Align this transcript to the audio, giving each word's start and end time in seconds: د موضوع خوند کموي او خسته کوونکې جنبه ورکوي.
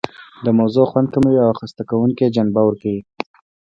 د 0.45 0.47
موضوع 0.57 0.85
خوند 0.91 1.07
کموي 1.13 1.37
او 1.45 1.51
خسته 1.59 1.81
کوونکې 1.89 2.33
جنبه 2.35 2.61
ورکوي. 2.65 3.01